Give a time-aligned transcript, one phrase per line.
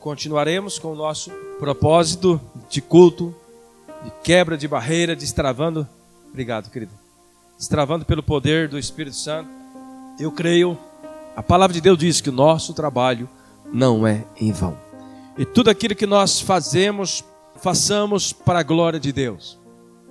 [0.00, 2.40] continuaremos com o nosso propósito
[2.70, 3.34] de culto,
[4.02, 5.86] de quebra de barreira, destravando.
[6.30, 6.92] Obrigado, querido.
[7.58, 9.50] Destravando pelo poder do Espírito Santo.
[10.18, 10.76] Eu creio,
[11.36, 13.28] a palavra de Deus diz que o nosso trabalho
[13.70, 14.76] não é em vão.
[15.36, 17.22] E tudo aquilo que nós fazemos,
[17.56, 19.58] façamos para a glória de Deus.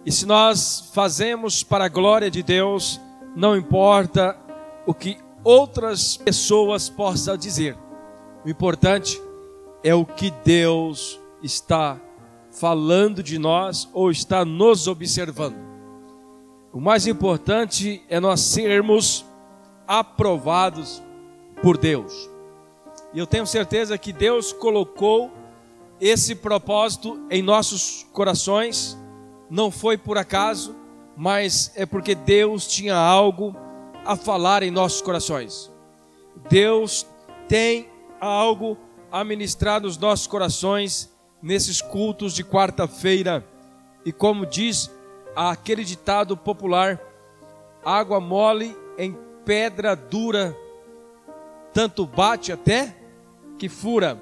[0.05, 3.01] E se nós fazemos para a glória de Deus,
[3.35, 4.37] não importa
[4.85, 7.75] o que outras pessoas possam dizer.
[8.45, 9.28] O importante é
[9.93, 11.99] o que Deus está
[12.51, 15.55] falando de nós ou está nos observando.
[16.71, 19.25] O mais importante é nós sermos
[19.87, 21.01] aprovados
[21.61, 22.29] por Deus.
[23.13, 25.31] E eu tenho certeza que Deus colocou
[25.99, 28.97] esse propósito em nossos corações,
[29.49, 30.75] não foi por acaso,
[31.17, 33.55] mas é porque Deus tinha algo
[34.05, 35.71] a falar em nossos corações.
[36.49, 37.05] Deus
[37.47, 37.89] tem
[38.21, 38.88] algo a
[39.23, 41.09] ministrar nos nossos corações
[41.41, 43.45] nesses cultos de quarta-feira.
[44.05, 44.89] E como diz
[45.35, 46.99] aquele ditado popular,
[47.83, 50.55] água mole em pedra dura,
[51.73, 52.95] tanto bate até
[53.57, 54.21] que fura.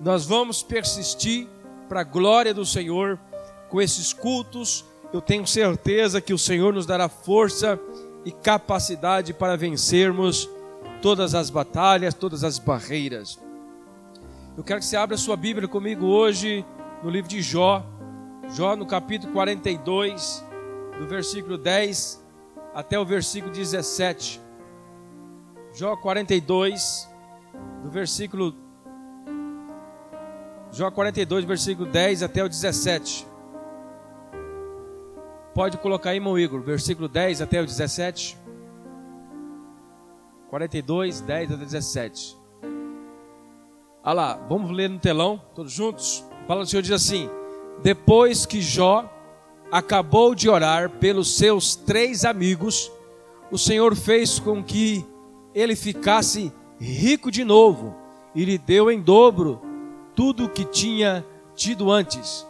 [0.00, 1.46] Nós vamos persistir
[1.88, 3.18] para a glória do Senhor
[3.68, 4.84] com esses cultos.
[5.12, 7.78] Eu tenho certeza que o Senhor nos dará força
[8.24, 10.48] e capacidade para vencermos
[11.02, 13.43] todas as batalhas, todas as barreiras.
[14.56, 16.64] Eu quero que você abra sua Bíblia comigo hoje
[17.02, 17.84] no livro de Jó,
[18.50, 20.44] Jó no capítulo 42,
[20.96, 22.24] do versículo 10
[22.72, 24.40] até o versículo 17.
[25.74, 27.10] Jó 42,
[27.82, 28.54] do versículo
[30.70, 33.26] Jó 42, versículo 10 até o 17.
[35.52, 38.38] Pode colocar aí, meu Igor, versículo 10 até o 17.
[40.48, 42.43] 42, 10 até 17.
[44.04, 46.24] Olha lá, vamos ler no telão, todos juntos?
[46.42, 47.28] A palavra do Senhor diz assim:
[47.82, 49.10] Depois que Jó
[49.72, 52.92] acabou de orar pelos seus três amigos,
[53.50, 55.04] o Senhor fez com que
[55.54, 57.94] ele ficasse rico de novo
[58.34, 59.62] e lhe deu em dobro
[60.14, 62.46] tudo o que tinha tido antes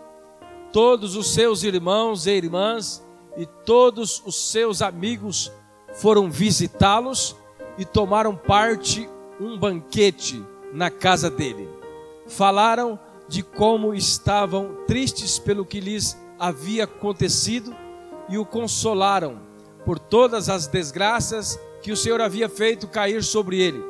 [0.75, 3.00] todos os seus irmãos e irmãs
[3.36, 5.53] e todos os seus amigos
[5.92, 7.36] foram visitá-los
[7.78, 9.09] e tomaram parte
[9.41, 10.42] um banquete
[10.74, 11.68] na casa dele.
[12.26, 12.98] Falaram
[13.28, 17.74] de como estavam tristes pelo que lhes havia acontecido
[18.28, 19.40] e o consolaram
[19.84, 23.82] por todas as desgraças que o Senhor havia feito cair sobre ele.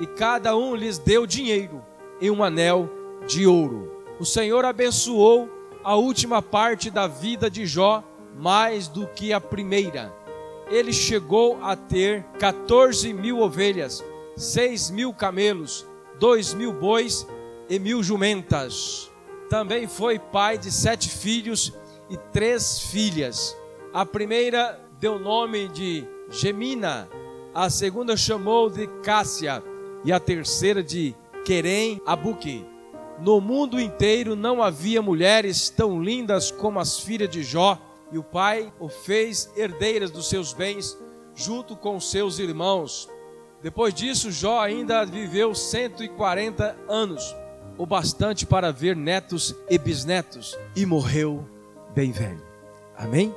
[0.00, 1.82] E cada um lhes deu dinheiro
[2.20, 2.88] e um anel
[3.26, 3.90] de ouro.
[4.20, 5.50] O Senhor abençoou
[5.82, 8.04] a última parte da vida de Jó
[8.38, 10.14] mais do que a primeira.
[10.70, 14.04] Ele chegou a ter 14 mil ovelhas,
[14.36, 15.86] 6 mil camelos,
[16.18, 17.26] 2 mil bois
[17.68, 19.10] e mil jumentas.
[19.48, 21.72] Também foi pai de sete filhos
[22.08, 23.56] e três filhas.
[23.92, 27.08] A primeira deu nome de Gemina,
[27.54, 29.62] a segunda chamou de Cássia
[30.04, 31.14] e a terceira de
[31.44, 32.64] Querem Abuque.
[33.20, 37.78] No mundo inteiro não havia mulheres tão lindas como as filhas de Jó,
[38.10, 40.98] e o pai o fez herdeiras dos seus bens,
[41.34, 43.08] junto com seus irmãos.
[43.62, 47.34] Depois disso, Jó ainda viveu 140 anos,
[47.78, 51.48] o bastante para ver netos e bisnetos, e morreu
[51.94, 52.42] bem velho.
[52.96, 53.32] Amém?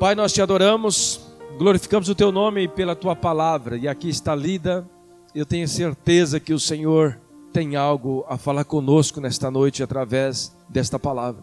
[0.00, 1.20] Pai, nós te adoramos,
[1.56, 4.84] glorificamos o teu nome pela tua palavra, e aqui está lida.
[5.32, 7.20] Eu tenho certeza que o Senhor
[7.52, 11.42] tem algo a falar conosco nesta noite através desta palavra.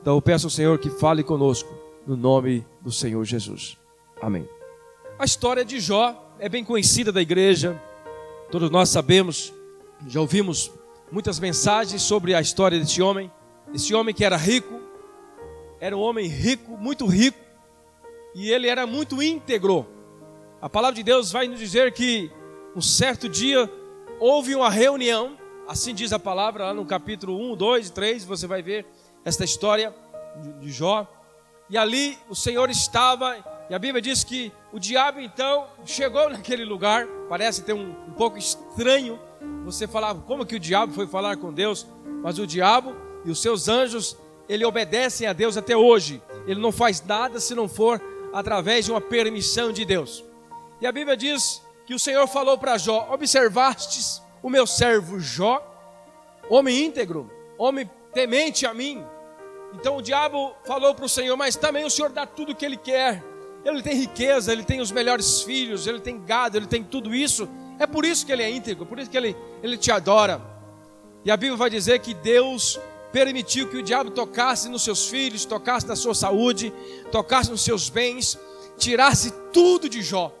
[0.00, 1.74] Então eu peço ao Senhor que fale conosco,
[2.06, 3.76] no nome do Senhor Jesus.
[4.22, 4.48] Amém.
[5.18, 7.80] A história de Jó é bem conhecida da igreja,
[8.50, 9.52] todos nós sabemos,
[10.08, 10.72] já ouvimos
[11.12, 13.30] muitas mensagens sobre a história desse homem.
[13.72, 14.80] Esse homem que era rico,
[15.78, 17.38] era um homem rico, muito rico,
[18.34, 19.86] e ele era muito íntegro.
[20.60, 22.30] A palavra de Deus vai nos dizer que
[22.74, 23.70] um certo dia
[24.18, 25.38] houve uma reunião
[25.70, 28.84] Assim diz a palavra lá no capítulo 1, 2 e 3, você vai ver
[29.24, 29.94] esta história
[30.58, 31.06] de Jó.
[31.68, 33.36] E ali o Senhor estava,
[33.70, 38.12] e a Bíblia diz que o diabo então chegou naquele lugar, parece ter um, um
[38.12, 39.18] pouco estranho.
[39.64, 41.86] Você falava, como que o diabo foi falar com Deus?
[42.22, 42.94] Mas o diabo
[43.24, 44.16] e os seus anjos,
[44.48, 46.22] ele obedecem a Deus até hoje.
[46.46, 48.00] Ele não faz nada se não for
[48.32, 50.24] através de uma permissão de Deus.
[50.80, 55.60] E a Bíblia diz que o Senhor falou para Jó: Observastes o meu servo Jó,
[56.48, 59.04] homem íntegro, homem temente a mim.
[59.74, 62.64] Então o diabo falou para o Senhor: Mas também o Senhor dá tudo o que
[62.64, 63.22] ele quer.
[63.64, 67.48] Ele tem riqueza, ele tem os melhores filhos, ele tem gado, ele tem tudo isso.
[67.78, 70.40] É por isso que ele é íntegro, por isso que ele, ele te adora.
[71.24, 72.78] E a Bíblia vai dizer que Deus
[73.12, 76.72] permitiu que o diabo tocasse nos seus filhos, tocasse na sua saúde,
[77.10, 78.38] tocasse nos seus bens,
[78.78, 80.32] tirasse tudo de Jó.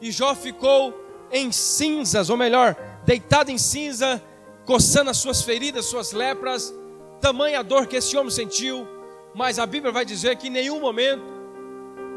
[0.00, 0.94] E Jó ficou
[1.32, 4.22] em cinzas, ou melhor, deitado em cinza,
[4.66, 6.74] coçando as suas feridas, suas lepras,
[7.20, 8.86] tamanha dor que esse homem sentiu.
[9.34, 11.22] Mas a Bíblia vai dizer que em nenhum momento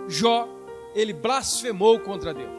[0.08, 0.48] Jó
[0.94, 2.52] ele blasfemou contra Deus.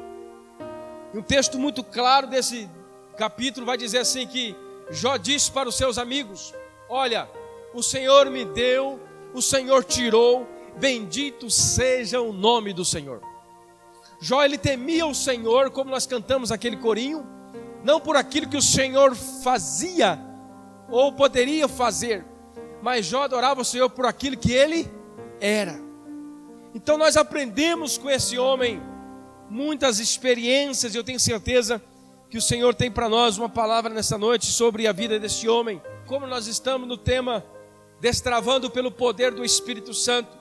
[1.13, 2.69] E um texto muito claro desse
[3.17, 4.57] capítulo vai dizer assim que
[4.91, 6.53] Jó disse para os seus amigos:
[6.89, 7.29] Olha,
[7.73, 9.01] o Senhor me deu,
[9.33, 10.47] o Senhor tirou,
[10.77, 13.21] bendito seja o nome do Senhor.
[14.21, 17.27] Jó ele temia o Senhor, como nós cantamos aquele corinho,
[17.83, 20.19] não por aquilo que o Senhor fazia
[20.89, 22.25] ou poderia fazer,
[22.83, 24.91] mas Jó adorava o Senhor por aquilo que ele
[25.41, 25.79] era.
[26.75, 28.83] Então nós aprendemos com esse homem
[29.49, 31.81] muitas experiências, e eu tenho certeza
[32.29, 35.81] que o Senhor tem para nós uma palavra nessa noite sobre a vida desse homem.
[36.07, 37.45] Como nós estamos no tema
[38.01, 40.37] destravando pelo poder do Espírito Santo,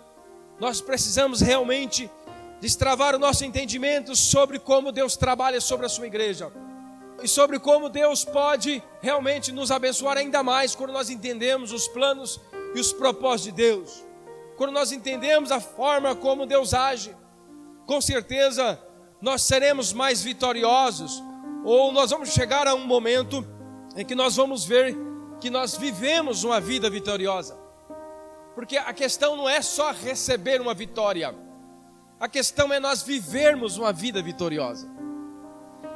[0.60, 2.10] nós precisamos realmente
[2.60, 6.52] destravar o nosso entendimento sobre como Deus trabalha sobre a sua igreja
[7.22, 12.40] e sobre como Deus pode realmente nos abençoar ainda mais quando nós entendemos os planos
[12.74, 14.04] e os propósitos de Deus.
[14.64, 17.14] Quando nós entendemos a forma como Deus age,
[17.86, 18.82] com certeza
[19.22, 21.22] nós seremos mais vitoriosos,
[21.66, 23.46] ou nós vamos chegar a um momento
[23.94, 24.96] em que nós vamos ver
[25.42, 27.60] que nós vivemos uma vida vitoriosa.
[28.56, 31.36] Porque a questão não é só receber uma vitória,
[32.18, 34.90] a questão é nós vivermos uma vida vitoriosa.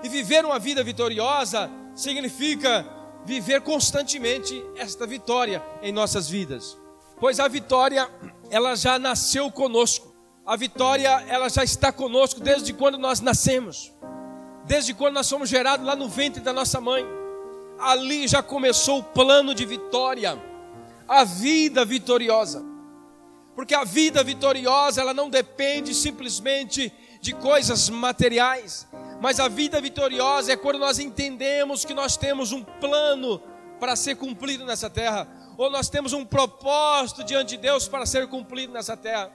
[0.04, 2.86] E viver uma vida vitoriosa significa
[3.24, 6.78] viver constantemente esta vitória em nossas vidas.
[7.20, 8.10] Pois a vitória,
[8.50, 10.16] ela já nasceu conosco.
[10.46, 13.92] A vitória, ela já está conosco desde quando nós nascemos.
[14.66, 17.06] Desde quando nós somos gerados lá no ventre da nossa mãe.
[17.80, 20.42] Ali já começou o plano de vitória.
[21.08, 22.64] A vida vitoriosa.
[23.56, 28.88] Porque a vida vitoriosa, ela não depende simplesmente de coisas materiais,
[29.20, 33.42] mas a vida vitoriosa é quando nós entendemos que nós temos um plano
[33.80, 35.28] para ser cumprido nessa terra,
[35.58, 39.32] ou nós temos um propósito diante de Deus para ser cumprido nessa terra.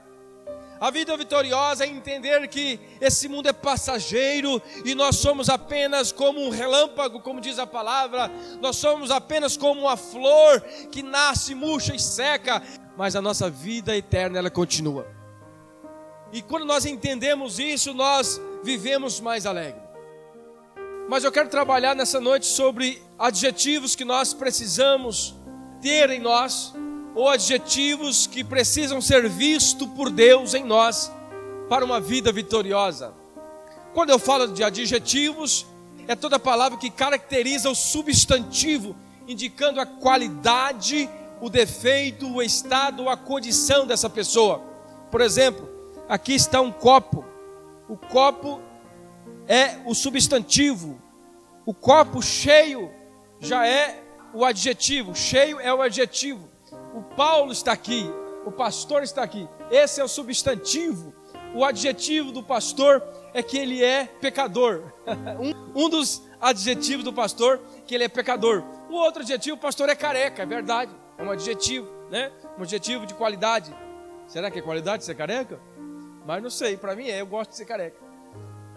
[0.79, 6.41] A vida vitoriosa é entender que esse mundo é passageiro e nós somos apenas como
[6.41, 8.29] um relâmpago, como diz a palavra,
[8.59, 10.61] nós somos apenas como uma flor
[10.91, 12.61] que nasce, murcha e seca,
[12.97, 15.07] mas a nossa vida eterna ela continua.
[16.33, 19.81] E quando nós entendemos isso, nós vivemos mais alegre.
[21.07, 25.35] Mas eu quero trabalhar nessa noite sobre adjetivos que nós precisamos
[25.83, 26.73] ter em nós,
[27.13, 31.11] ou adjetivos que precisam ser vistos por Deus em nós
[31.67, 33.13] para uma vida vitoriosa.
[33.93, 35.67] Quando eu falo de adjetivos,
[36.07, 38.95] é toda palavra que caracteriza o substantivo,
[39.27, 41.09] indicando a qualidade
[41.41, 44.63] o defeito, o estado, a condição dessa pessoa.
[45.11, 45.69] Por exemplo,
[46.07, 47.25] aqui está um copo.
[47.89, 48.61] O copo
[49.45, 51.01] é o substantivo.
[51.65, 52.89] O copo cheio
[53.41, 54.02] já é
[54.33, 55.15] o adjetivo.
[55.15, 56.49] Cheio é o adjetivo.
[56.93, 58.09] O Paulo está aqui.
[58.45, 59.47] O pastor está aqui.
[59.71, 61.13] Esse é o substantivo.
[61.55, 64.91] O adjetivo do pastor é que ele é pecador.
[65.75, 68.63] um, dos adjetivos do pastor que ele é pecador.
[68.89, 70.91] O outro adjetivo, o pastor é careca, é verdade.
[71.17, 72.31] É um adjetivo, né?
[72.57, 73.73] Um adjetivo de qualidade.
[74.27, 75.59] Será que é qualidade ser careca?
[76.25, 77.97] Mas não sei, para mim é, eu gosto de ser careca.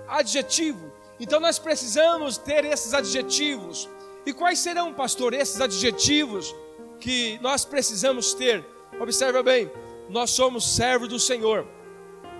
[0.06, 0.92] Adjetivo.
[1.18, 3.88] Então nós precisamos ter esses adjetivos.
[4.26, 6.52] E quais serão, pastor, esses adjetivos
[6.98, 8.66] que nós precisamos ter?
[9.00, 9.70] Observa bem,
[10.08, 11.64] nós somos servos do Senhor.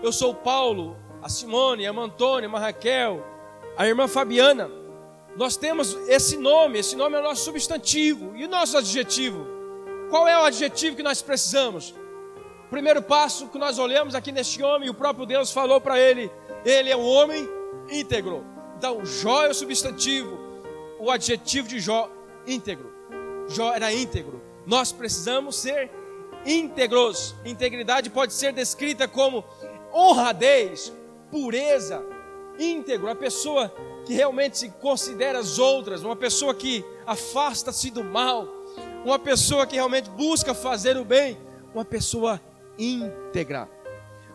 [0.02, 3.25] Eu sou Paulo, a Simone, a Antônia, a Raquel,
[3.76, 4.69] a irmã Fabiana.
[5.37, 8.35] Nós temos esse nome, esse nome é o nosso substantivo.
[8.35, 9.47] E o nosso adjetivo?
[10.11, 11.95] Qual é o adjetivo que nós precisamos?
[12.66, 16.33] O primeiro passo que nós olhamos aqui neste homem, o próprio Deus falou para ele:
[16.64, 17.49] ele é um homem
[17.88, 18.45] íntegro.
[18.76, 20.46] Então, Jó é o substantivo,
[20.99, 22.11] o adjetivo de Jó,
[22.47, 22.93] íntegro.
[23.49, 24.43] Jó era íntegro.
[24.67, 25.91] Nós precisamos ser
[26.45, 27.35] íntegros.
[27.45, 29.45] Integridade pode ser descrita como
[29.93, 30.93] honradez,
[31.31, 32.05] pureza,
[32.59, 33.73] íntegro, a pessoa
[34.05, 38.47] que realmente se considera as outras, uma pessoa que afasta-se do mal,
[39.05, 41.38] uma pessoa que realmente busca fazer o bem,
[41.75, 42.41] uma pessoa
[42.79, 43.69] íntegra.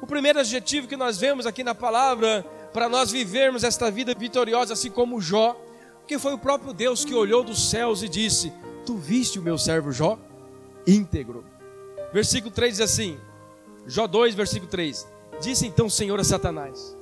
[0.02, 4.74] O primeiro adjetivo que nós vemos aqui na palavra, para nós vivermos esta vida vitoriosa,
[4.74, 5.56] assim como Jó,
[6.12, 8.52] que foi o próprio Deus que olhou dos céus e disse:
[8.86, 10.20] Tu viste o meu servo Jó?
[10.86, 11.46] Íntegro.
[12.12, 13.18] Versículo 3 diz assim:
[13.88, 15.08] Jó 2, versículo 3:
[15.42, 16.98] Disse então o Senhor a Satanás: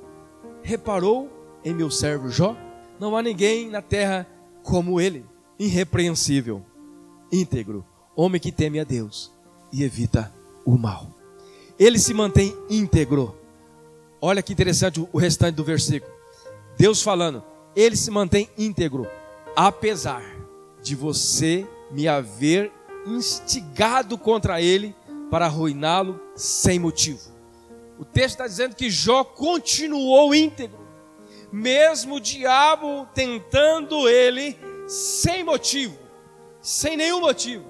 [0.62, 1.28] Reparou
[1.64, 2.56] em meu servo Jó?
[3.00, 4.28] Não há ninguém na terra
[4.62, 5.26] como ele,
[5.58, 6.64] irrepreensível
[7.32, 9.32] íntegro, homem que teme a Deus
[9.72, 10.32] e evita
[10.64, 11.08] o mal.
[11.76, 13.36] Ele se mantém íntegro.
[14.20, 16.12] Olha que interessante o restante do versículo.
[16.78, 17.42] Deus falando,
[17.74, 19.08] ele se mantém íntegro,
[19.54, 20.22] apesar
[20.82, 22.72] de você me haver
[23.06, 24.94] instigado contra ele
[25.30, 27.20] para arruiná-lo sem motivo.
[27.98, 30.80] O texto está dizendo que Jó continuou íntegro,
[31.52, 35.98] mesmo o diabo tentando ele sem motivo,
[36.60, 37.64] sem nenhum motivo,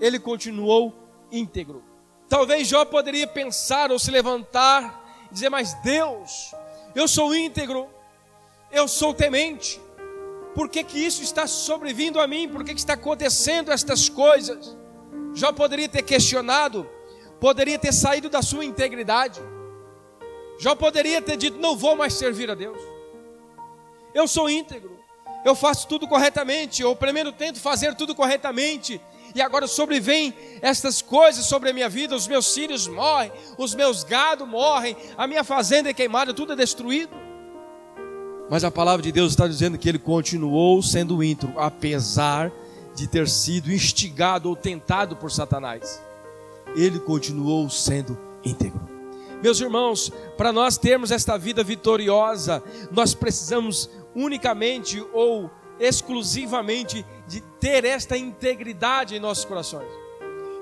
[0.00, 0.94] ele continuou
[1.30, 1.82] íntegro.
[2.28, 6.52] Talvez Jó poderia pensar ou se levantar e dizer: Mas Deus,
[6.94, 7.88] eu sou íntegro,
[8.70, 9.80] eu sou temente,
[10.54, 12.48] por que, que isso está sobrevindo a mim?
[12.48, 14.76] Por que, que está acontecendo estas coisas?
[15.34, 16.88] Já poderia ter questionado,
[17.38, 19.40] poderia ter saído da sua integridade,
[20.58, 22.80] já poderia ter dito: não vou mais servir a Deus.
[24.14, 24.98] Eu sou íntegro,
[25.44, 28.98] eu faço tudo corretamente, eu primeiro tento fazer tudo corretamente,
[29.34, 34.02] e agora sobrevêm estas coisas sobre a minha vida, os meus filhos morrem, os meus
[34.04, 37.25] gado morrem, a minha fazenda é queimada, tudo é destruído.
[38.48, 42.52] Mas a palavra de Deus está dizendo que ele continuou sendo íntegro, apesar
[42.94, 46.02] de ter sido instigado ou tentado por Satanás.
[46.76, 48.80] Ele continuou sendo íntegro.
[49.42, 57.84] Meus irmãos, para nós termos esta vida vitoriosa, nós precisamos unicamente ou exclusivamente de ter
[57.84, 59.88] esta integridade em nossos corações.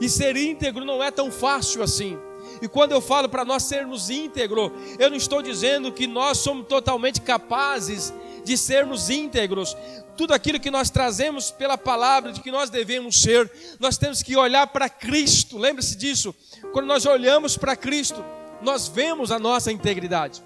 [0.00, 2.18] E ser íntegro não é tão fácil assim.
[2.62, 6.66] E quando eu falo para nós sermos íntegros, eu não estou dizendo que nós somos
[6.66, 8.12] totalmente capazes
[8.44, 9.76] de sermos íntegros.
[10.16, 14.36] Tudo aquilo que nós trazemos pela palavra de que nós devemos ser, nós temos que
[14.36, 15.58] olhar para Cristo.
[15.58, 16.34] Lembre-se disso.
[16.72, 18.24] Quando nós olhamos para Cristo,
[18.62, 20.42] nós vemos a nossa integridade.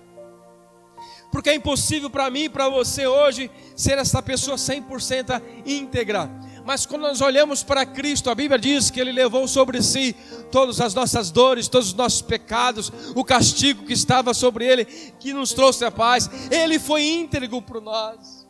[1.30, 6.30] Porque é impossível para mim e para você hoje ser essa pessoa 100% íntegra
[6.68, 10.14] mas quando nós olhamos para Cristo, a Bíblia diz que Ele levou sobre si
[10.52, 15.32] todas as nossas dores, todos os nossos pecados, o castigo que estava sobre Ele, que
[15.32, 16.28] nos trouxe a paz.
[16.50, 18.46] Ele foi íntegro para nós.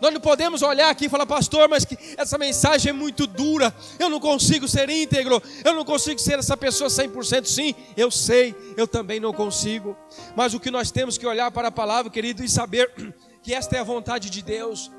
[0.00, 3.74] Nós não podemos olhar aqui e falar, pastor, mas que essa mensagem é muito dura,
[3.98, 7.44] eu não consigo ser íntegro, eu não consigo ser essa pessoa 100%.
[7.44, 9.94] Sim, eu sei, eu também não consigo.
[10.34, 12.90] Mas o que nós temos que olhar para a palavra, querido, e saber
[13.44, 14.90] que esta é a vontade de Deus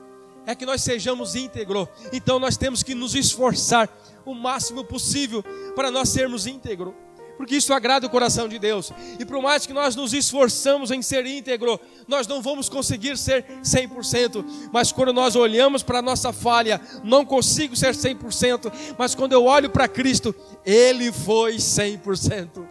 [0.45, 1.87] é que nós sejamos íntegros.
[2.11, 3.89] Então nós temos que nos esforçar
[4.25, 5.43] o máximo possível
[5.75, 6.93] para nós sermos íntegros.
[7.37, 8.91] Porque isso agrada o coração de Deus.
[9.19, 13.43] E por mais que nós nos esforçamos em ser íntegro, nós não vamos conseguir ser
[13.63, 14.69] 100%.
[14.71, 18.71] Mas quando nós olhamos para a nossa falha, não consigo ser 100%.
[18.95, 22.63] Mas quando eu olho para Cristo, Ele foi 100%.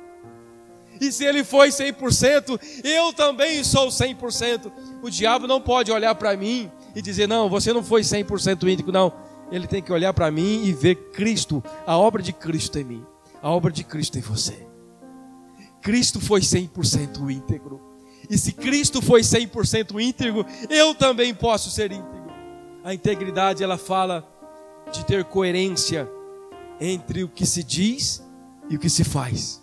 [1.00, 4.70] E se Ele foi 100%, eu também sou 100%.
[5.02, 8.92] O diabo não pode olhar para mim e dizer: não, você não foi 100% íntegro,
[8.92, 9.12] não.
[9.50, 13.06] Ele tem que olhar para mim e ver Cristo, a obra de Cristo em mim,
[13.42, 14.66] a obra de Cristo em você.
[15.82, 17.80] Cristo foi 100% íntegro.
[18.28, 22.30] E se Cristo foi 100% íntegro, eu também posso ser íntegro.
[22.84, 24.26] A integridade, ela fala
[24.92, 26.08] de ter coerência
[26.80, 28.22] entre o que se diz
[28.68, 29.60] e o que se faz.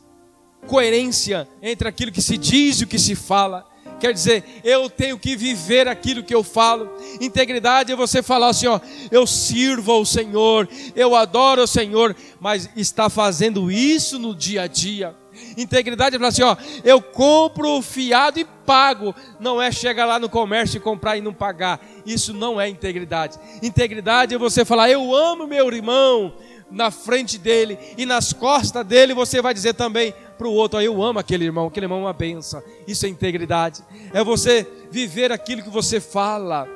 [0.67, 3.65] Coerência entre aquilo que se diz e o que se fala
[3.99, 6.91] Quer dizer, eu tenho que viver aquilo que eu falo.
[7.19, 12.69] Integridade é você falar assim, ó, eu sirvo ao Senhor, eu adoro o Senhor, mas
[12.75, 15.15] está fazendo isso no dia a dia.
[15.55, 19.15] Integridade é falar assim, ó, eu compro fiado e pago.
[19.39, 21.79] Não é chegar lá no comércio e comprar e não pagar.
[22.05, 23.37] Isso não é integridade.
[23.61, 26.33] Integridade é você falar, eu amo meu irmão,
[26.69, 31.01] na frente dele e nas costas dele, você vai dizer também para o outro: Eu
[31.01, 32.62] amo aquele irmão, aquele irmão é uma benção.
[32.88, 33.84] Isso é integridade.
[34.13, 36.67] É você viver aquilo que você fala.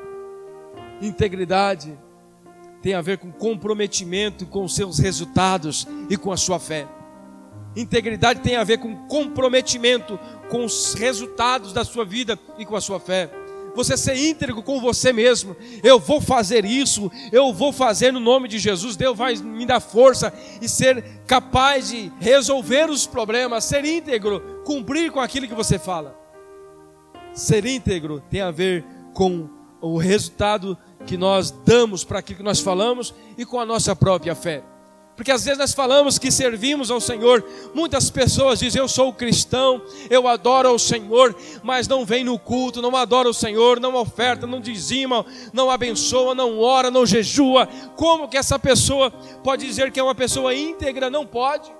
[1.01, 1.98] Integridade
[2.82, 6.88] tem a ver com comprometimento com os seus resultados e com a sua fé.
[7.75, 12.82] Integridade tem a ver com comprometimento com os resultados da sua vida e com a
[12.82, 13.30] sua fé
[13.75, 15.55] você ser íntegro com você mesmo.
[15.83, 18.95] Eu vou fazer isso, eu vou fazer no nome de Jesus.
[18.95, 25.11] Deus vai me dar força e ser capaz de resolver os problemas, ser íntegro, cumprir
[25.11, 26.19] com aquilo que você fala.
[27.33, 29.49] Ser íntegro tem a ver com
[29.81, 34.35] o resultado que nós damos para aquilo que nós falamos e com a nossa própria
[34.35, 34.63] fé.
[35.15, 39.82] Porque às vezes nós falamos que servimos ao Senhor, muitas pessoas dizem: Eu sou cristão,
[40.10, 44.48] eu adoro ao Senhor, mas não vem no culto, não adora o Senhor, não oferta,
[44.48, 47.68] não dizima, não abençoa, não ora, não jejua.
[47.96, 49.12] Como que essa pessoa
[49.44, 51.10] pode dizer que é uma pessoa íntegra?
[51.10, 51.72] Não pode.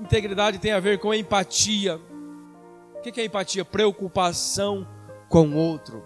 [0.00, 2.00] Integridade tem a ver com empatia.
[2.96, 3.64] O que é empatia?
[3.64, 4.88] Preocupação
[5.28, 6.04] com o outro.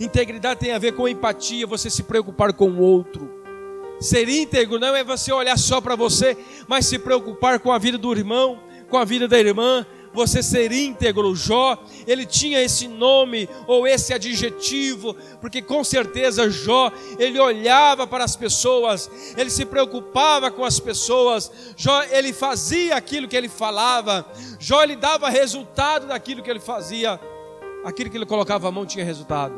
[0.00, 3.41] Integridade tem a ver com empatia, você se preocupar com o outro
[4.02, 7.96] Ser íntegro não é você olhar só para você, mas se preocupar com a vida
[7.96, 11.34] do irmão, com a vida da irmã, você ser íntegro.
[11.34, 18.24] Jó, ele tinha esse nome ou esse adjetivo, porque com certeza Jó, ele olhava para
[18.24, 21.50] as pessoas, ele se preocupava com as pessoas.
[21.76, 24.26] Jó, ele fazia aquilo que ele falava.
[24.58, 27.20] Jó, ele dava resultado daquilo que ele fazia.
[27.84, 29.54] Aquilo que ele colocava a mão tinha resultado.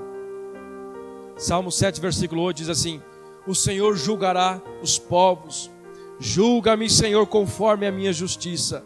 [1.37, 3.03] Salmo 7, versículo 8 diz assim:
[3.47, 5.71] O Senhor julgará os povos.
[6.19, 8.85] Julga-me, Senhor, conforme a minha justiça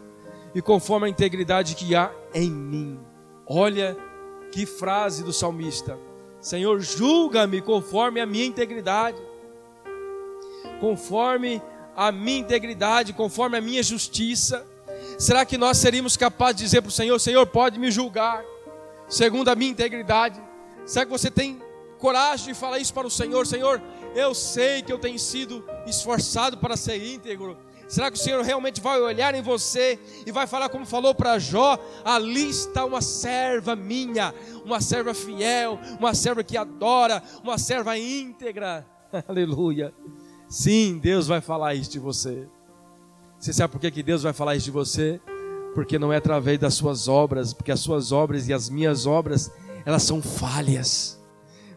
[0.53, 2.99] e conforme a integridade que há em mim.
[3.45, 3.97] Olha
[4.51, 5.97] que frase do salmista:
[6.41, 9.21] Senhor, julga-me conforme a minha integridade,
[10.79, 11.61] conforme
[11.95, 14.65] a minha integridade, conforme a minha justiça.
[15.17, 18.43] Será que nós seríamos capazes de dizer para o Senhor: Senhor, pode me julgar,
[19.07, 20.41] segundo a minha integridade?
[20.85, 21.61] Será que você tem
[21.99, 23.45] coragem de falar isso para o Senhor?
[23.45, 23.81] Senhor,
[24.15, 27.57] eu sei que eu tenho sido esforçado para ser íntegro
[27.89, 31.39] Será que o Senhor realmente vai olhar em você e vai falar como falou para
[31.39, 31.75] Jó?
[32.05, 34.31] Ali está uma serva minha,
[34.63, 38.85] uma serva fiel, uma serva que adora, uma serva íntegra.
[39.27, 39.91] Aleluia.
[40.47, 42.47] Sim, Deus vai falar isso de você.
[43.39, 45.19] Você sabe por que, que Deus vai falar isso de você?
[45.73, 49.51] Porque não é através das suas obras, porque as suas obras e as minhas obras,
[49.83, 51.18] elas são falhas.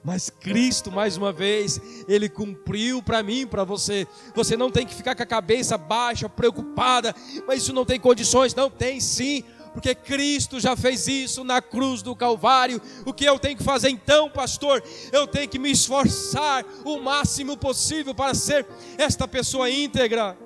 [0.04, 4.06] Mas Cristo, mais uma vez, Ele cumpriu para mim, para você.
[4.35, 7.14] Você não tem que ficar com a cabeça baixa, preocupada,
[7.47, 8.52] mas isso não tem condições.
[8.52, 12.82] Não tem sim, porque Cristo já fez isso na cruz do Calvário.
[13.06, 14.82] O que eu tenho que fazer então, pastor?
[15.12, 18.66] Eu tenho que me esforçar o máximo possível para ser
[18.99, 20.36] esta pessoa íntegra.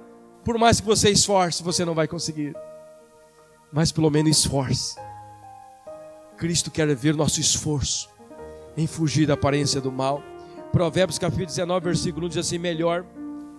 [0.44, 2.54] Por mais que você esforce, você não vai conseguir.
[3.72, 4.96] Mas pelo menos esforce.
[6.36, 8.15] Cristo quer ver nosso esforço
[8.76, 10.22] em fugir da aparência do mal.
[10.72, 13.04] Provérbios capítulo 19, versículo 1 diz assim: Melhor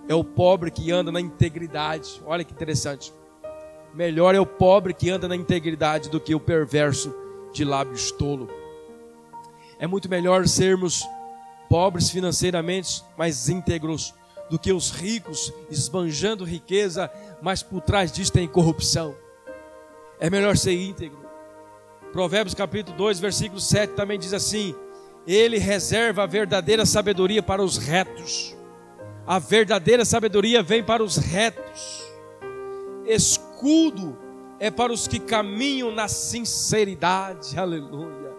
[0.07, 2.21] é o pobre que anda na integridade.
[2.25, 3.13] Olha que interessante.
[3.93, 7.13] Melhor é o pobre que anda na integridade do que o perverso
[7.51, 8.47] de lábios tolo.
[9.79, 11.07] É muito melhor sermos
[11.69, 14.13] pobres financeiramente, mas íntegros,
[14.49, 19.15] do que os ricos esbanjando riqueza, mas por trás disso tem corrupção.
[20.19, 21.19] É melhor ser íntegro.
[22.11, 24.73] Provérbios capítulo 2, versículo 7 também diz assim:
[25.27, 28.55] ele reserva a verdadeira sabedoria para os retos.
[29.25, 32.03] A verdadeira sabedoria vem para os retos.
[33.05, 34.17] Escudo
[34.57, 37.59] é para os que caminham na sinceridade.
[37.59, 38.33] Aleluia.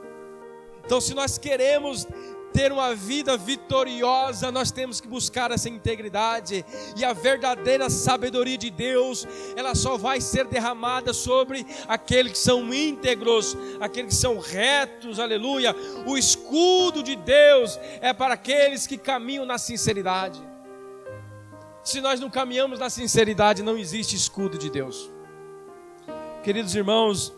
[0.84, 2.06] Então, se nós queremos
[2.52, 6.64] ter uma vida vitoriosa, nós temos que buscar essa integridade
[6.96, 12.72] e a verdadeira sabedoria de Deus, ela só vai ser derramada sobre aqueles que são
[12.72, 15.74] íntegros, aqueles que são retos, aleluia.
[16.06, 20.40] O escudo de Deus é para aqueles que caminham na sinceridade.
[21.82, 25.10] Se nós não caminhamos na sinceridade, não existe escudo de Deus.
[26.42, 27.32] Queridos irmãos,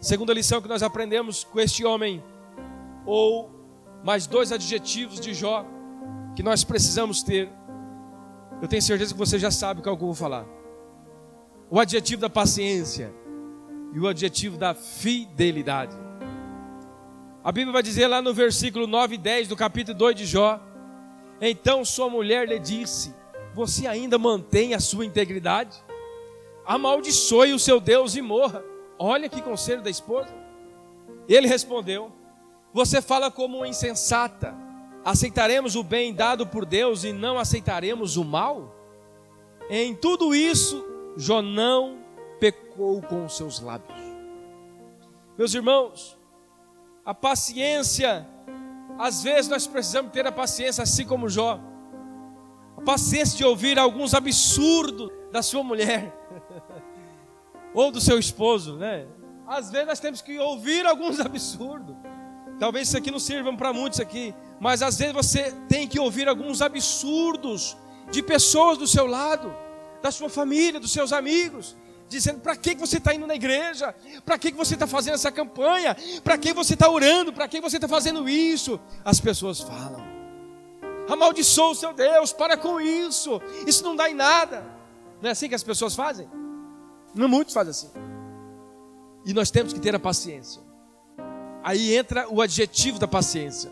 [0.00, 2.22] segunda lição que nós aprendemos com este homem,
[3.06, 3.61] ou
[4.02, 5.64] mais dois adjetivos de Jó
[6.34, 7.48] que nós precisamos ter.
[8.60, 10.46] Eu tenho certeza que você já sabe qual que eu vou falar.
[11.70, 13.12] O adjetivo da paciência
[13.92, 15.96] e o adjetivo da fidelidade.
[17.44, 20.60] A Bíblia vai dizer lá no versículo 9 e 10 do capítulo 2 de Jó:
[21.40, 23.14] Então sua mulher lhe disse:
[23.54, 25.82] Você ainda mantém a sua integridade?
[26.64, 28.62] Amaldiçoe o seu Deus e morra.
[28.98, 30.32] Olha que conselho da esposa.
[31.28, 32.12] Ele respondeu:
[32.72, 34.54] você fala como uma insensata.
[35.04, 38.74] Aceitaremos o bem dado por Deus e não aceitaremos o mal?
[39.68, 40.84] Em tudo isso,
[41.16, 41.98] Jó não
[42.38, 44.00] pecou com os seus lábios.
[45.36, 46.18] Meus irmãos,
[47.04, 48.26] a paciência,
[48.98, 51.58] às vezes nós precisamos ter a paciência assim como Jó.
[52.76, 56.12] A paciência de ouvir alguns absurdos da sua mulher
[57.74, 59.06] ou do seu esposo, né?
[59.46, 61.96] Às vezes nós temos que ouvir alguns absurdos.
[62.62, 66.28] Talvez isso aqui não sirva para muitos aqui, mas às vezes você tem que ouvir
[66.28, 67.76] alguns absurdos
[68.08, 69.52] de pessoas do seu lado,
[70.00, 71.74] da sua família, dos seus amigos,
[72.08, 73.92] dizendo: para que você está indo na igreja?
[74.24, 75.96] Para que você está fazendo essa campanha?
[76.22, 77.32] Para que você está orando?
[77.32, 78.78] Para que você está fazendo isso?
[79.04, 80.06] As pessoas falam:
[81.10, 84.64] amaldiçoa o seu Deus, para com isso, isso não dá em nada.
[85.20, 86.30] Não é assim que as pessoas fazem?
[87.12, 87.90] Não muitos fazem assim.
[89.26, 90.70] E nós temos que ter a paciência
[91.62, 93.70] Aí entra o adjetivo da paciência.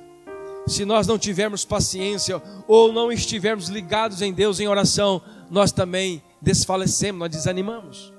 [0.67, 6.23] Se nós não tivermos paciência ou não estivermos ligados em Deus em oração, nós também
[6.41, 8.13] desfalecemos, nós desanimamos.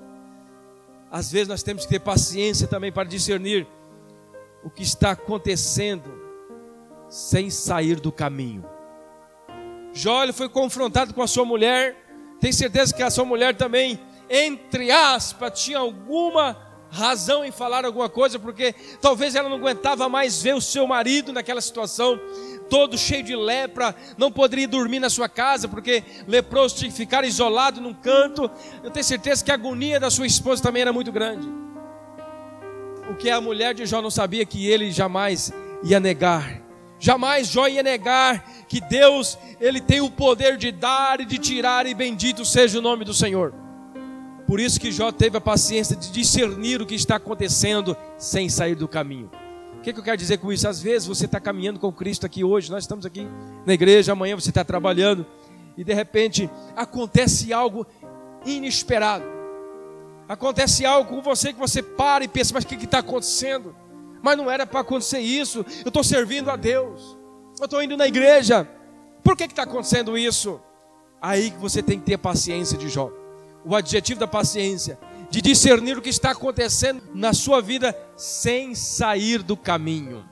[1.10, 3.66] Às vezes nós temos que ter paciência também para discernir
[4.62, 6.10] o que está acontecendo
[7.08, 8.64] sem sair do caminho.
[9.92, 11.96] Jó foi confrontado com a sua mulher.
[12.40, 16.56] Tem certeza que a sua mulher também, entre aspas, tinha alguma
[16.92, 21.32] razão em falar alguma coisa, porque talvez ela não aguentava mais ver o seu marido
[21.32, 22.20] naquela situação,
[22.68, 27.24] todo cheio de lepra, não poderia dormir na sua casa, porque leproso tinha que ficar
[27.24, 28.50] isolado num canto.
[28.84, 31.48] Eu tenho certeza que a agonia da sua esposa também era muito grande.
[33.10, 35.50] O que a mulher de Jó não sabia que ele jamais
[35.82, 36.60] ia negar.
[36.98, 41.86] Jamais Jó ia negar que Deus, ele tem o poder de dar e de tirar
[41.86, 43.61] e bendito seja o nome do Senhor.
[44.52, 48.74] Por isso que Jó teve a paciência de discernir o que está acontecendo sem sair
[48.74, 49.30] do caminho.
[49.78, 50.68] O que, que eu quero dizer com isso?
[50.68, 53.26] Às vezes você está caminhando com Cristo aqui hoje, nós estamos aqui
[53.64, 55.24] na igreja, amanhã você está trabalhando,
[55.74, 57.86] e de repente acontece algo
[58.44, 59.24] inesperado.
[60.28, 63.74] Acontece algo com você que você para e pensa, mas o que está acontecendo?
[64.20, 65.64] Mas não era para acontecer isso.
[65.82, 67.16] Eu estou servindo a Deus.
[67.58, 68.68] Eu estou indo na igreja.
[69.24, 70.60] Por que está acontecendo isso?
[71.22, 73.21] Aí que você tem que ter paciência de Jó
[73.64, 74.98] o adjetivo da paciência,
[75.30, 80.24] de discernir o que está acontecendo na sua vida sem sair do caminho.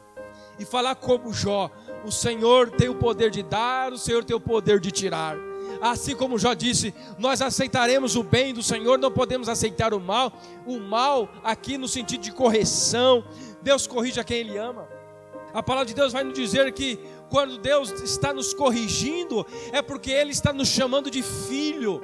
[0.58, 1.70] E falar como Jó:
[2.04, 5.36] o Senhor tem o poder de dar, o Senhor tem o poder de tirar.
[5.80, 10.32] Assim como Jó disse, nós aceitaremos o bem do Senhor, não podemos aceitar o mal.
[10.66, 13.24] O mal, aqui no sentido de correção,
[13.62, 14.86] Deus corrige a quem Ele ama.
[15.54, 20.10] A palavra de Deus vai nos dizer que quando Deus está nos corrigindo, é porque
[20.10, 22.02] Ele está nos chamando de filho.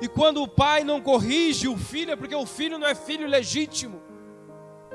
[0.00, 3.26] E quando o pai não corrige o filho, é porque o filho não é filho
[3.26, 4.00] legítimo.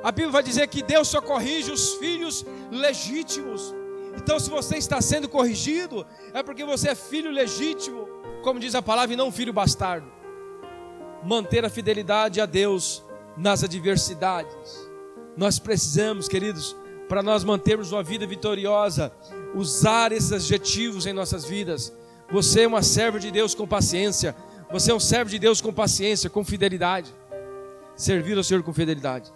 [0.03, 3.73] A Bíblia vai dizer que Deus só corrige os filhos legítimos.
[4.17, 8.07] Então, se você está sendo corrigido, é porque você é filho legítimo,
[8.43, 10.07] como diz a palavra, e não filho bastardo.
[11.23, 13.03] Manter a fidelidade a Deus
[13.37, 14.89] nas adversidades.
[15.35, 16.75] Nós precisamos, queridos,
[17.09, 19.11] para nós mantermos uma vida vitoriosa,
[19.53, 21.93] usar esses adjetivos em nossas vidas.
[22.31, 24.35] Você é uma serva de Deus com paciência.
[24.75, 27.15] Você é um servo de Deus com paciência, com fidelidade.
[27.95, 29.31] Servir ao Senhor com fidelidade.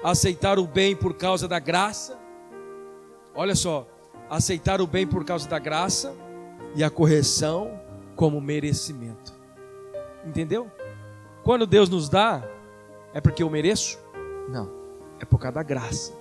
[0.00, 2.16] Aceitar o bem por causa da graça.
[3.34, 3.84] Olha só,
[4.30, 6.14] aceitar o bem por causa da graça
[6.76, 7.80] e a correção
[8.14, 9.34] como merecimento.
[10.24, 10.70] Entendeu?
[11.42, 12.48] Quando Deus nos dá,
[13.12, 13.98] é porque eu mereço?
[14.48, 14.70] Não,
[15.18, 16.12] é por causa da graça.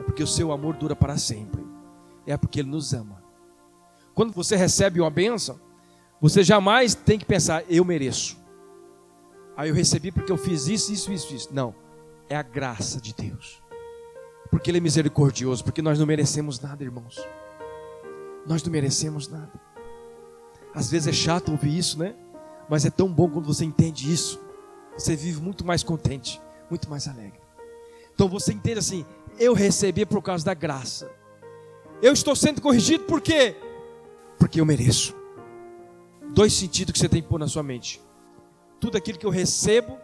[0.00, 1.64] É porque o seu amor dura para sempre.
[2.26, 3.22] É porque Ele nos ama.
[4.12, 5.60] Quando você recebe uma bênção,
[6.22, 8.40] você jamais tem que pensar, eu mereço.
[9.56, 11.48] Aí eu recebi porque eu fiz isso, isso, isso, isso.
[11.52, 11.74] Não.
[12.28, 13.60] É a graça de Deus.
[14.48, 17.18] Porque Ele é misericordioso, porque nós não merecemos nada, irmãos.
[18.46, 19.50] Nós não merecemos nada.
[20.72, 22.14] Às vezes é chato ouvir isso, né?
[22.70, 24.40] Mas é tão bom quando você entende isso.
[24.96, 27.40] Você vive muito mais contente, muito mais alegre.
[28.14, 29.04] Então você entende assim:
[29.40, 31.10] eu recebi por causa da graça.
[32.00, 33.56] Eu estou sendo corrigido por quê?
[34.38, 35.20] Porque eu mereço
[36.32, 38.00] dois sentidos que você tem que pôr na sua mente.
[38.80, 39.98] Tudo aquilo que eu recebo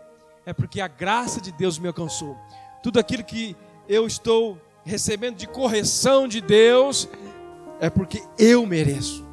[0.47, 2.37] é porque a graça de Deus me alcançou.
[2.83, 3.57] Tudo aquilo que
[3.89, 7.09] eu estou recebendo de correção de Deus
[7.81, 9.27] é porque eu mereço.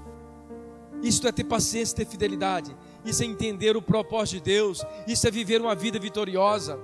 [1.02, 2.76] Isso é ter paciência, ter fidelidade.
[3.04, 4.84] Isso é entender o propósito de Deus.
[5.08, 6.80] Isso é viver uma vida vitoriosa.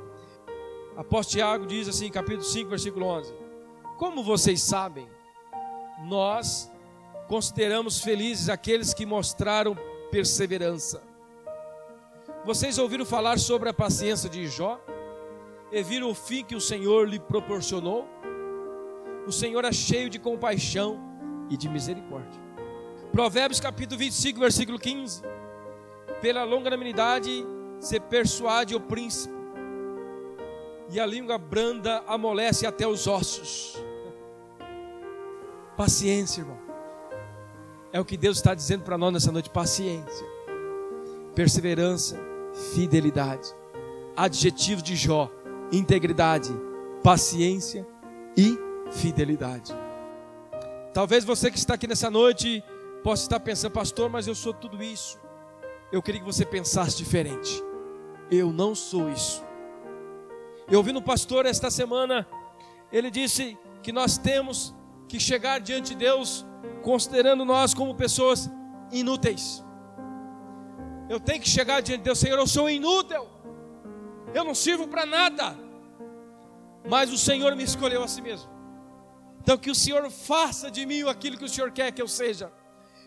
[0.95, 3.33] Apóstolo Tiago diz assim, capítulo 5, versículo 11:
[3.97, 5.07] Como vocês sabem,
[6.05, 6.69] nós
[7.27, 9.75] consideramos felizes aqueles que mostraram
[10.11, 11.01] perseverança.
[12.45, 14.79] Vocês ouviram falar sobre a paciência de Jó?
[15.71, 18.07] E viram o fim que o Senhor lhe proporcionou?
[19.25, 20.99] O Senhor é cheio de compaixão
[21.49, 22.41] e de misericórdia.
[23.11, 25.21] Provérbios capítulo 25, versículo 15.
[26.21, 27.45] Pela longanimidade
[27.79, 29.33] se persuade o príncipe,
[30.89, 33.81] e a língua branda amolece até os ossos.
[35.77, 36.70] Paciência, irmão.
[37.93, 40.25] É o que Deus está dizendo para nós nessa noite: paciência,
[41.35, 42.17] perseverança,
[42.73, 43.53] fidelidade.
[44.15, 45.29] Adjetivos de Jó:
[45.71, 46.51] integridade,
[47.03, 47.85] paciência
[48.37, 48.57] e
[48.91, 49.73] fidelidade.
[50.93, 52.63] Talvez você que está aqui nessa noite
[53.03, 55.19] possa estar pensando, pastor, mas eu sou tudo isso.
[55.91, 57.61] Eu queria que você pensasse diferente.
[58.29, 59.43] Eu não sou isso.
[60.69, 62.25] Eu ouvi no pastor esta semana,
[62.91, 64.73] ele disse que nós temos
[65.07, 66.45] que chegar diante de Deus
[66.81, 68.49] considerando nós como pessoas
[68.91, 69.63] inúteis.
[71.09, 73.27] Eu tenho que chegar diante de Deus, Senhor, eu sou inútil,
[74.33, 75.57] eu não sirvo para nada,
[76.87, 78.49] mas o Senhor me escolheu a si mesmo.
[79.41, 82.51] Então, que o Senhor faça de mim aquilo que o Senhor quer que eu seja,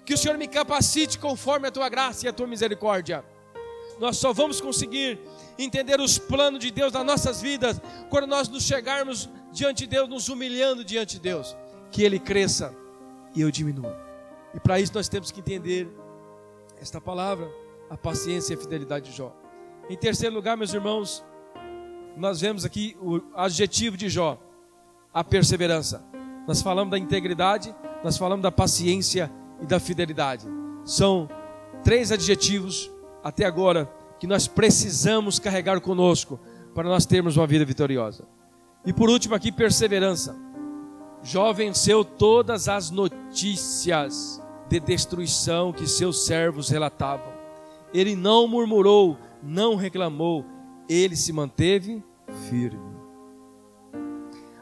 [0.04, 3.24] que o Senhor me capacite conforme a tua graça e a tua misericórdia.
[3.98, 5.20] Nós só vamos conseguir
[5.56, 10.08] entender os planos de Deus nas nossas vidas quando nós nos chegarmos diante de Deus,
[10.08, 11.56] nos humilhando diante de Deus.
[11.92, 12.74] Que Ele cresça
[13.34, 13.90] e eu diminuo.
[14.54, 15.88] E para isso nós temos que entender
[16.80, 17.50] esta palavra,
[17.90, 19.34] a paciência e a fidelidade de Jó.
[19.88, 21.24] Em terceiro lugar, meus irmãos,
[22.16, 24.38] nós vemos aqui o adjetivo de Jó,
[25.12, 26.04] a perseverança.
[26.46, 30.46] Nós falamos da integridade, nós falamos da paciência e da fidelidade.
[30.84, 31.28] São
[31.82, 32.90] três adjetivos
[33.22, 36.38] até agora que nós precisamos carregar conosco
[36.74, 38.26] para nós termos uma vida vitoriosa.
[38.84, 40.36] E por último aqui, perseverança.
[41.24, 47.32] Jó venceu todas as notícias de destruição que seus servos relatavam.
[47.94, 50.44] Ele não murmurou, não reclamou,
[50.86, 52.04] ele se manteve
[52.50, 52.94] firme.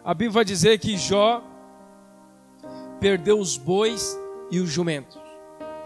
[0.05, 1.43] A Bíblia vai dizer que Jó
[3.01, 4.17] perdeu os bois
[4.49, 5.19] e os jumentos.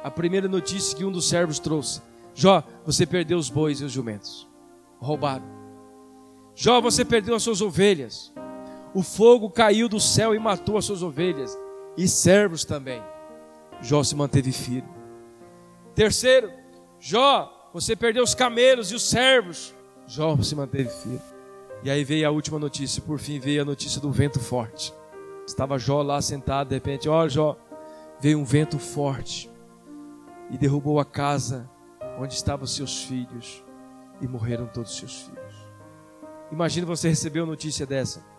[0.05, 2.03] A primeira notícia que um dos servos trouxe:
[2.35, 4.47] Jó, você perdeu os bois e os jumentos.
[4.99, 5.45] Roubaram.
[6.55, 8.31] Jó, você perdeu as suas ovelhas.
[8.96, 11.54] O fogo caiu do céu e matou as suas ovelhas
[11.98, 13.02] e servos também.
[13.82, 14.88] Jó se manteve firme.
[15.94, 16.50] Terceiro,
[16.98, 19.74] Jó, você perdeu os camelos e os servos.
[20.06, 21.20] Jó se manteve firme.
[21.82, 24.94] E aí veio a última notícia, por fim veio a notícia do vento forte.
[25.46, 27.54] Estava Jó lá sentado, de repente, olha Jó,
[28.18, 29.50] veio um vento forte
[30.50, 31.68] e derrubou a casa
[32.18, 33.62] onde estavam seus filhos
[34.22, 35.54] e morreram todos os seus filhos.
[36.50, 38.35] Imagina você receber uma notícia dessa.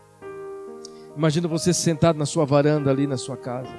[1.17, 3.73] Imagina você sentado na sua varanda ali na sua casa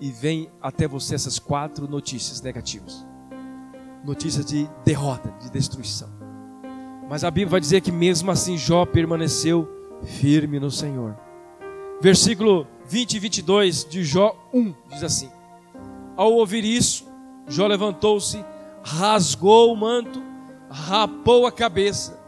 [0.00, 3.06] e vem até você essas quatro notícias negativas.
[4.04, 6.08] Notícias de derrota, de destruição.
[7.08, 9.68] Mas a Bíblia vai dizer que mesmo assim Jó permaneceu
[10.02, 11.16] firme no Senhor.
[12.00, 15.30] Versículo 20 e 22 de Jó 1 diz assim:
[16.16, 17.06] Ao ouvir isso,
[17.46, 18.44] Jó levantou-se,
[18.82, 20.20] rasgou o manto,
[20.68, 22.18] rapou a cabeça,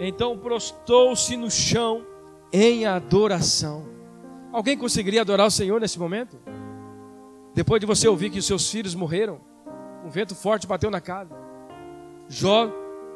[0.00, 2.15] então prostou-se no chão
[2.52, 3.84] em adoração.
[4.52, 6.38] Alguém conseguiria adorar o Senhor nesse momento?
[7.54, 9.40] Depois de você ouvir que os seus filhos morreram,
[10.04, 11.34] um vento forte bateu na casa.
[12.28, 12.70] Jó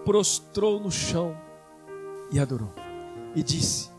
[0.05, 1.37] prostrou no chão
[2.33, 2.73] e adorou.
[3.35, 3.91] E disse: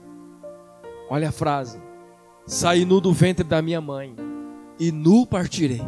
[1.09, 1.81] Olha a frase:
[2.45, 4.15] Saí nu do ventre da minha mãe,
[4.79, 5.81] e nu partirei.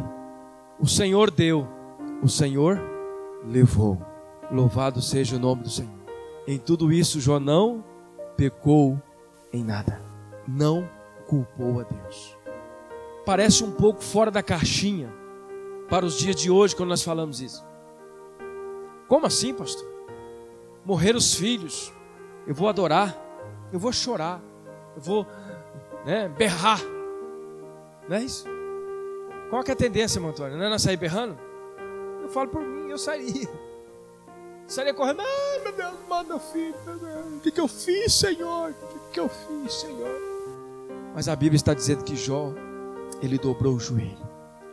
[0.78, 1.66] O Senhor deu,
[2.22, 2.80] o Senhor
[3.44, 4.00] levou.
[4.50, 5.92] Louvado seja o nome do Senhor.
[6.46, 7.84] Em tudo isso, Jó não
[8.36, 9.00] pecou
[9.54, 10.00] em nada,
[10.46, 10.88] não
[11.26, 12.36] culpou a Deus
[13.24, 15.12] parece um pouco fora da caixinha
[15.88, 17.64] para os dias de hoje, quando nós falamos isso.
[19.08, 19.86] Como assim, pastor?
[20.84, 21.92] Morrer os filhos,
[22.46, 23.16] eu vou adorar,
[23.72, 24.42] eu vou chorar,
[24.96, 25.26] eu vou
[26.04, 26.80] né, berrar.
[28.08, 28.46] Não é isso?
[29.50, 30.56] Qual que é a tendência, irmão Antônio?
[30.56, 31.38] Não é nós sair berrando?
[32.22, 33.48] Eu falo por mim, eu sairia.
[34.66, 38.12] Sairia correndo, ai meu Deus, manda meu filho, meu Deus, o que, que eu fiz,
[38.12, 38.70] Senhor?
[38.70, 40.20] O que, que eu fiz, Senhor?
[41.14, 42.52] Mas a Bíblia está dizendo que Jó
[43.22, 44.28] ele dobrou o joelho.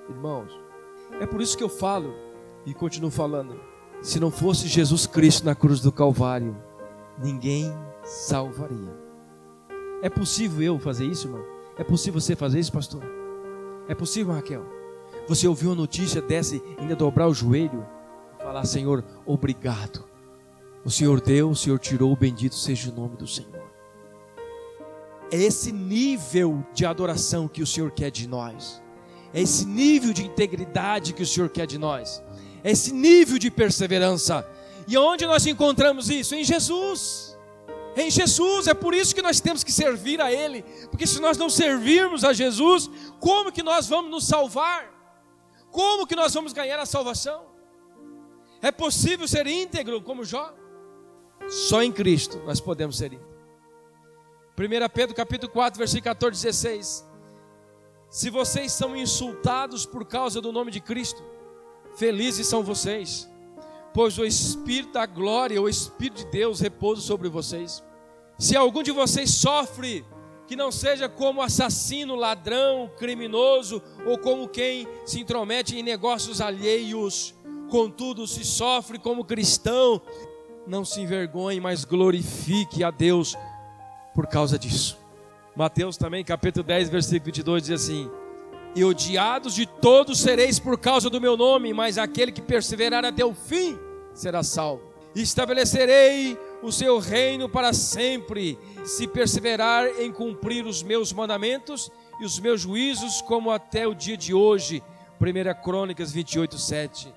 [0.10, 0.52] Irmãos,
[1.20, 2.14] é por isso que eu falo
[2.66, 3.60] e continuo falando.
[4.02, 6.58] Se não fosse Jesus Cristo na cruz do Calvário,
[7.18, 7.72] ninguém
[8.04, 8.92] salvaria.
[10.02, 11.44] É possível eu fazer isso, irmão?
[11.78, 13.04] É possível você fazer isso, pastor?
[13.88, 14.66] É possível, Raquel?
[15.28, 17.86] Você ouviu uma notícia dessa e ainda dobrar o joelho
[18.40, 20.11] e falar: Senhor, obrigado.
[20.84, 23.62] O Senhor deu, o Senhor tirou, bendito seja o nome do Senhor.
[25.32, 28.82] É esse nível de adoração que o Senhor quer de nós.
[29.34, 32.22] É esse nível de integridade que o Senhor quer de nós.
[32.64, 34.46] É esse nível de perseverança.
[34.88, 36.36] E onde nós encontramos isso?
[36.36, 37.38] Em Jesus.
[37.96, 41.38] Em Jesus, é por isso que nós temos que servir a Ele, porque se nós
[41.38, 42.90] não servirmos a Jesus,
[43.20, 44.90] como que nós vamos nos salvar?
[45.70, 47.46] Como que nós vamos ganhar a salvação?
[48.62, 50.54] É possível ser íntegro como Jó?
[51.48, 53.32] Só em Cristo nós podemos ser íntegros.
[54.58, 57.12] 1 Pedro capítulo 4, versículo 14, 16.
[58.10, 61.24] Se vocês são insultados por causa do nome de Cristo,
[61.96, 63.30] felizes são vocês,
[63.94, 67.84] pois o Espírito da glória, o Espírito de Deus repousa sobre vocês.
[68.38, 70.06] Se algum de vocês sofre,
[70.46, 77.34] que não seja como assassino, ladrão, criminoso, ou como quem se intromete em negócios alheios,
[77.70, 80.02] contudo, se sofre como cristão,
[80.66, 83.36] não se envergonhe, mas glorifique a Deus
[84.14, 84.98] por causa disso.
[85.56, 88.10] Mateus também, capítulo 10, versículo 22 diz assim:
[88.76, 93.26] E odiados de todos sereis por causa do meu nome, mas aquele que perseverar até
[93.26, 93.78] o fim
[94.14, 94.92] será salvo.
[95.14, 102.40] Estabelecerei o seu reino para sempre, se perseverar em cumprir os meus mandamentos e os
[102.40, 104.82] meus juízos, como até o dia de hoje.
[105.20, 107.14] 1 Crônicas 28, 7.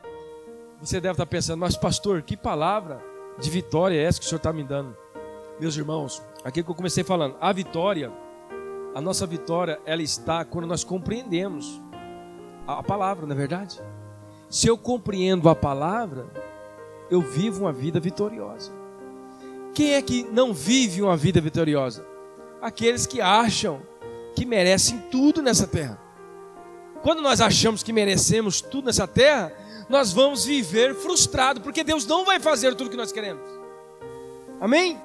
[0.80, 4.38] Você deve estar pensando, mas pastor, que palavra de vitória é essa que o senhor
[4.38, 4.96] está me dando?
[5.60, 8.12] Meus irmãos, aquilo que eu comecei falando, a vitória,
[8.94, 11.80] a nossa vitória, ela está quando nós compreendemos
[12.66, 13.80] a palavra, não é verdade?
[14.48, 16.26] Se eu compreendo a palavra,
[17.10, 18.72] eu vivo uma vida vitoriosa.
[19.74, 22.06] Quem é que não vive uma vida vitoriosa?
[22.62, 23.82] Aqueles que acham
[24.34, 25.98] que merecem tudo nessa terra.
[27.02, 29.52] Quando nós achamos que merecemos tudo nessa terra,
[29.88, 33.42] nós vamos viver frustrado, porque Deus não vai fazer tudo que nós queremos.
[34.60, 34.98] Amém?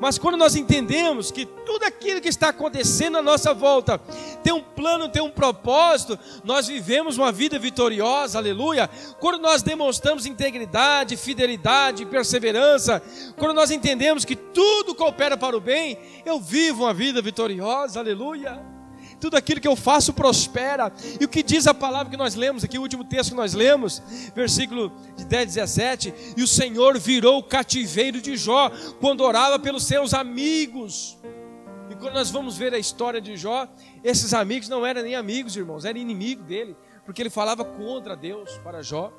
[0.00, 3.98] Mas quando nós entendemos que tudo aquilo que está acontecendo à nossa volta
[4.42, 8.90] tem um plano, tem um propósito, nós vivemos uma vida vitoriosa, aleluia.
[9.18, 13.02] Quando nós demonstramos integridade, fidelidade, perseverança,
[13.36, 18.75] quando nós entendemos que tudo coopera para o bem, eu vivo uma vida vitoriosa, aleluia
[19.20, 20.92] tudo aquilo que eu faço prospera.
[21.20, 23.54] E o que diz a palavra que nós lemos aqui, o último texto que nós
[23.54, 24.02] lemos,
[24.34, 29.84] versículo de 10, 17: E o Senhor virou o cativeiro de Jó quando orava pelos
[29.84, 31.18] seus amigos.
[31.90, 33.68] E quando nós vamos ver a história de Jó,
[34.02, 38.58] esses amigos não eram nem amigos, irmãos, eram inimigos dele, porque ele falava contra Deus
[38.58, 39.12] para Jó.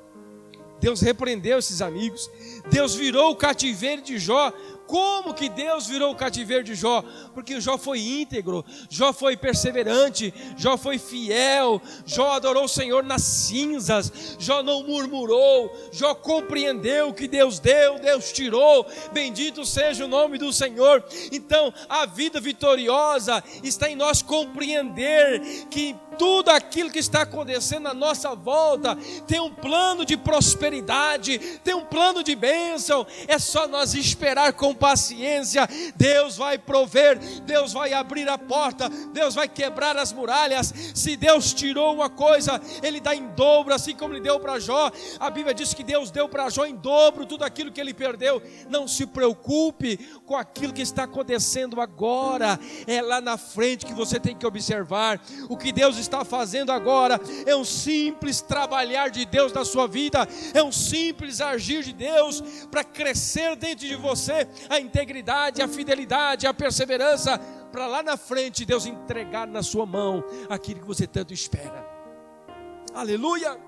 [0.80, 2.30] Deus repreendeu esses amigos.
[2.70, 4.52] Deus virou o cativeiro de Jó
[4.88, 7.04] como que Deus virou o cativeiro de Jó?
[7.34, 13.20] Porque Jó foi íntegro, Jó foi perseverante, Jó foi fiel, Jó adorou o Senhor nas
[13.22, 18.86] cinzas, Jó não murmurou, Jó compreendeu que Deus deu, Deus tirou.
[19.12, 21.04] Bendito seja o nome do Senhor.
[21.30, 27.94] Então, a vida vitoriosa está em nós compreender que tudo aquilo que está acontecendo à
[27.94, 33.06] nossa volta tem um plano de prosperidade, tem um plano de bênção.
[33.28, 35.68] É só nós esperar com paciência.
[35.96, 40.72] Deus vai prover, Deus vai abrir a porta, Deus vai quebrar as muralhas.
[40.94, 44.90] Se Deus tirou uma coisa, Ele dá em dobro, assim como Ele deu para Jó.
[45.18, 48.42] A Bíblia diz que Deus deu para Jó em dobro tudo aquilo que ele perdeu.
[48.68, 54.18] Não se preocupe com aquilo que está acontecendo agora, é lá na frente que você
[54.20, 55.20] tem que observar.
[55.48, 60.28] O que Deus está fazendo agora é um simples trabalhar de Deus na sua vida,
[60.54, 66.46] é um simples agir de Deus para crescer dentro de você a integridade, a fidelidade,
[66.46, 67.38] a perseverança,
[67.72, 71.86] para lá na frente Deus entregar na sua mão aquilo que você tanto espera.
[72.94, 73.58] Aleluia!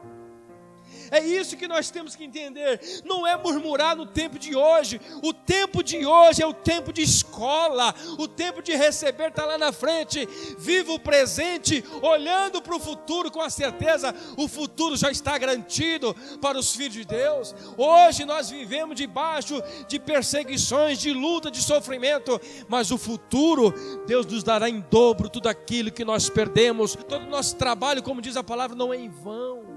[1.10, 2.80] É isso que nós temos que entender.
[3.04, 5.00] Não é murmurar no tempo de hoje.
[5.22, 7.94] O tempo de hoje é o tempo de escola.
[8.18, 10.26] O tempo de receber está lá na frente.
[10.58, 14.14] Viva o presente, olhando para o futuro com a certeza.
[14.36, 17.54] O futuro já está garantido para os filhos de Deus.
[17.76, 22.40] Hoje nós vivemos debaixo de perseguições, de luta, de sofrimento.
[22.68, 23.74] Mas o futuro,
[24.06, 26.94] Deus nos dará em dobro tudo aquilo que nós perdemos.
[27.08, 29.69] Todo o nosso trabalho, como diz a palavra, não é em vão.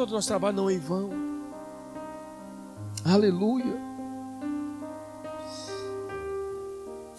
[0.00, 1.10] Todo o nosso trabalho não é em vão.
[3.04, 3.76] Aleluia.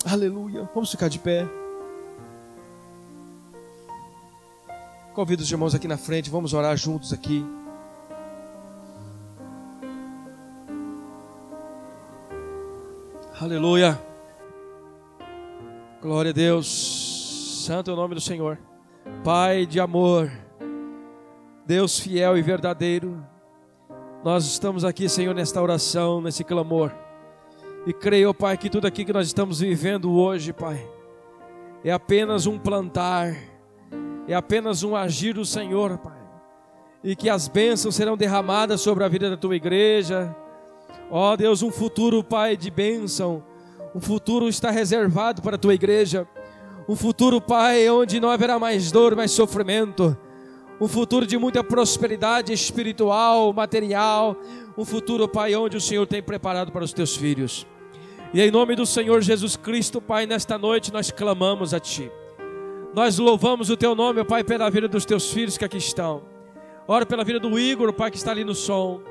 [0.03, 0.67] Aleluia.
[0.73, 1.47] Vamos ficar de pé.
[5.13, 7.45] Convido os irmãos aqui na frente, vamos orar juntos aqui.
[13.39, 14.01] Aleluia.
[16.01, 17.63] Glória a Deus.
[17.63, 18.57] Santo é o nome do Senhor.
[19.23, 20.31] Pai de amor.
[21.71, 23.25] Deus fiel e verdadeiro,
[24.25, 26.91] nós estamos aqui, Senhor, nesta oração, nesse clamor.
[27.87, 30.85] E creio, Pai, que tudo aqui que nós estamos vivendo hoje, Pai,
[31.81, 33.37] é apenas um plantar,
[34.27, 36.19] é apenas um agir do Senhor, Pai.
[37.01, 40.35] E que as bênçãos serão derramadas sobre a vida da tua igreja.
[41.09, 43.41] Ó Deus, um futuro, Pai, de bênção.
[43.95, 46.27] Um futuro está reservado para a tua igreja.
[46.85, 50.17] Um futuro, Pai, onde não haverá mais dor, mais sofrimento
[50.81, 54.35] um futuro de muita prosperidade espiritual, material,
[54.75, 57.67] um futuro, Pai, onde o Senhor tem preparado para os teus filhos.
[58.33, 62.11] E em nome do Senhor Jesus Cristo, Pai, nesta noite nós clamamos a Ti.
[62.95, 66.23] Nós louvamos o Teu nome, Pai, pela vida dos Teus filhos que aqui estão.
[66.87, 69.01] Ora pela vida do Igor, Pai, que está ali no som.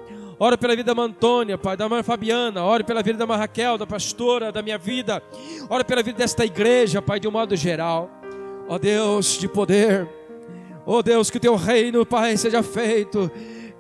[0.41, 2.65] Ora pela vida da Antônia, Pai, da mãe Fabiana.
[2.65, 5.23] Ora pela vida da Raquel, da pastora, da minha vida.
[5.69, 8.11] Ora pela vida desta igreja, Pai, de um modo geral.
[8.69, 10.20] Ó Deus de poder.
[10.93, 13.31] Oh Deus, que o teu reino, Pai, seja feito,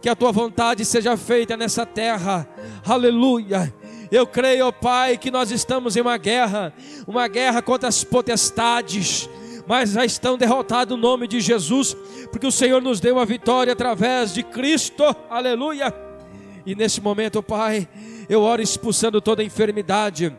[0.01, 2.49] que a tua vontade seja feita nessa terra.
[2.87, 3.75] Aleluia.
[4.13, 6.73] Eu creio, oh Pai, que nós estamos em uma guerra,
[7.09, 9.29] uma guerra contra as potestades,
[9.67, 11.97] mas já estão derrotados no nome de Jesus,
[12.31, 15.03] porque o Senhor nos deu a vitória através de Cristo.
[15.29, 15.93] Aleluia.
[16.65, 17.89] E nesse momento, Pai,
[18.29, 20.33] eu oro expulsando toda enfermidade.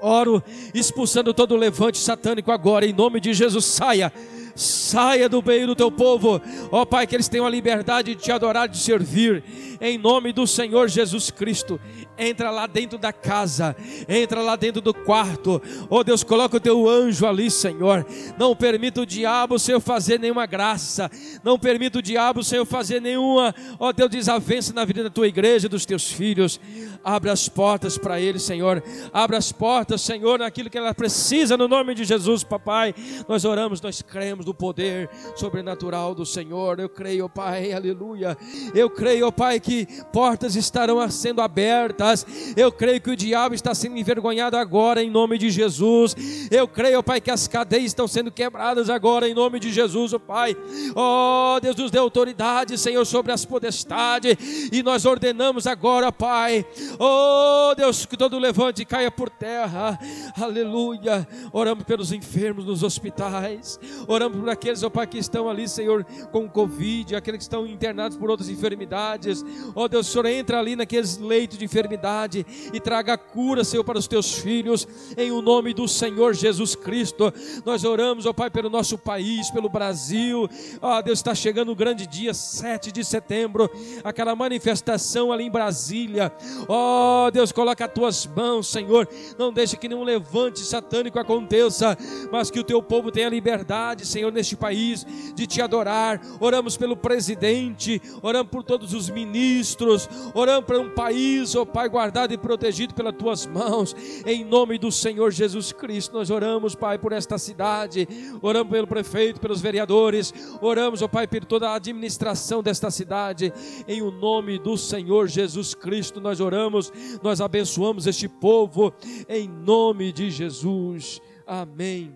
[0.00, 0.42] Oro
[0.72, 4.10] expulsando todo levante satânico agora, em nome de Jesus, saia
[4.58, 6.40] saia do meio do teu povo,
[6.70, 9.42] ó Pai, que eles tenham a liberdade de te adorar, de servir,
[9.80, 11.80] em nome do Senhor Jesus Cristo.
[12.18, 13.76] Entra lá dentro da casa,
[14.08, 15.62] entra lá dentro do quarto.
[15.88, 18.04] Oh Deus, coloca o teu anjo ali, Senhor.
[18.36, 21.08] Não permita o diabo, Senhor, fazer nenhuma graça.
[21.44, 25.68] Não permita o diabo, Senhor, fazer nenhuma, ó Deus, desavença na vida da tua igreja,
[25.68, 26.60] dos teus filhos.
[27.04, 28.82] Abra as portas para ele, Senhor.
[29.12, 32.92] Abra as portas, Senhor, naquilo que ela precisa, no nome de Jesus, papai.
[33.28, 36.80] Nós oramos, nós cremos no poder sobrenatural do Senhor.
[36.80, 38.36] Eu creio, Pai, aleluia.
[38.74, 42.26] Eu creio, Pai, que portas estarão sendo abertas.
[42.56, 46.16] Eu creio que o diabo está sendo envergonhado agora, em nome de Jesus.
[46.50, 50.20] Eu creio, Pai, que as cadeias estão sendo quebradas agora, em nome de Jesus, oh,
[50.20, 50.56] Pai.
[50.96, 54.36] Oh, Deus nos dê autoridade, Senhor, sobre as potestades.
[54.72, 56.64] E nós ordenamos agora, Pai.
[56.98, 59.98] Oh, Deus, que todo levante caia por terra.
[60.40, 61.28] Aleluia.
[61.52, 63.78] Oramos pelos enfermos nos hospitais.
[64.06, 68.16] Oramos por aqueles, oh Pai, que estão ali, Senhor, com Covid, aqueles que estão internados
[68.16, 69.44] por outras enfermidades.
[69.74, 74.06] Oh Deus, Senhor entra ali naqueles leitos de enfermidade e traga cura, Senhor, para os
[74.06, 74.86] teus filhos,
[75.16, 77.32] em o nome do Senhor Jesus Cristo.
[77.64, 80.48] Nós oramos, oh Pai, pelo nosso país, pelo Brasil.
[80.80, 83.70] Oh Deus, está chegando o grande dia, 7 de setembro,
[84.04, 86.32] aquela manifestação ali em Brasília.
[86.68, 89.08] Oh Deus, coloca as tuas mãos, Senhor.
[89.38, 91.96] Não deixe que nenhum levante satânico aconteça,
[92.30, 96.20] mas que o teu povo tenha liberdade, Senhor, neste país, de te adorar.
[96.40, 101.88] Oramos pelo presidente, oramos por todos os ministros, oramos por um país, ó oh Pai,
[101.88, 103.94] guardado e protegido pelas tuas mãos,
[104.26, 106.14] em nome do Senhor Jesus Cristo.
[106.14, 108.08] Nós oramos, Pai, por esta cidade,
[108.42, 113.52] oramos pelo prefeito, pelos vereadores, oramos, ó oh Pai, por toda a administração desta cidade,
[113.86, 116.20] em o nome do Senhor Jesus Cristo.
[116.20, 118.92] Nós oramos, nós abençoamos este povo,
[119.28, 121.20] em nome de Jesus.
[121.46, 122.14] Amém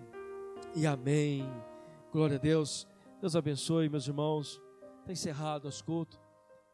[0.75, 1.62] e amém.
[2.13, 2.87] Glória a Deus.
[3.19, 4.61] Deus abençoe, meus irmãos.
[4.99, 6.21] Está encerrado as culto.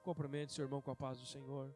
[0.03, 1.73] Cumprimente seu irmão com a paz do Senhor.